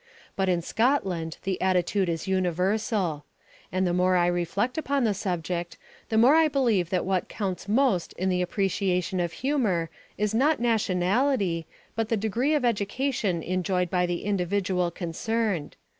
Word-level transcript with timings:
But 0.35 0.49
in 0.49 0.63
Scotland 0.63 1.37
the 1.43 1.61
attitude 1.61 2.09
is 2.09 2.27
universal. 2.27 3.23
And 3.71 3.85
the 3.85 3.93
more 3.93 4.15
I 4.15 4.25
reflect 4.25 4.75
upon 4.79 5.03
the 5.03 5.13
subject, 5.13 5.77
the 6.09 6.17
more 6.17 6.33
I 6.35 6.47
believe 6.47 6.89
that 6.89 7.05
what 7.05 7.29
counts 7.29 7.67
most 7.69 8.11
in 8.13 8.27
the 8.27 8.41
appreciation 8.41 9.19
of 9.19 9.31
humour 9.31 9.91
is 10.17 10.33
not 10.33 10.59
nationality, 10.59 11.67
but 11.95 12.09
the 12.09 12.17
degree 12.17 12.55
of 12.55 12.65
education 12.65 13.43
enjoyed 13.43 13.91
by 13.91 14.07
the 14.07 14.23
individual 14.25 14.89
concerned. 14.89 15.75